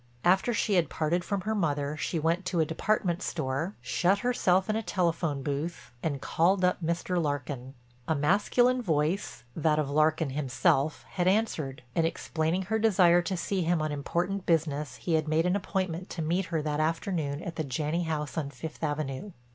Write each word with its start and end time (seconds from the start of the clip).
After 0.25 0.51
she 0.51 0.73
had 0.73 0.89
parted 0.89 1.23
from 1.23 1.41
her 1.41 1.53
mother 1.53 1.95
she 1.95 2.17
went 2.17 2.43
to 2.45 2.59
a 2.59 2.65
department 2.65 3.21
store, 3.21 3.75
shut 3.81 4.17
herself 4.25 4.67
in 4.67 4.75
a 4.75 4.81
telephone 4.81 5.43
booth, 5.43 5.91
and 6.01 6.19
called 6.19 6.65
up 6.65 6.81
Mr. 6.83 7.21
Larkin. 7.21 7.75
A 8.07 8.15
masculine 8.15 8.81
voice, 8.81 9.43
that 9.55 9.77
of 9.77 9.91
Larkin 9.91 10.31
himself, 10.31 11.05
had 11.09 11.27
answered, 11.27 11.83
and 11.93 12.07
explaining 12.07 12.63
her 12.63 12.79
desire 12.79 13.21
to 13.21 13.37
see 13.37 13.61
him 13.61 13.79
on 13.79 13.91
important 13.91 14.47
business, 14.47 14.95
he 14.95 15.13
had 15.13 15.27
made 15.27 15.45
an 15.45 15.55
appointment 15.55 16.09
to 16.09 16.23
meet 16.23 16.45
her 16.45 16.63
that 16.63 16.79
afternoon 16.79 17.39
at 17.43 17.55
the 17.55 17.63
Janney 17.63 18.01
house 18.05 18.39
on 18.39 18.49
Fifth 18.49 18.83
Avenue. 18.83 19.33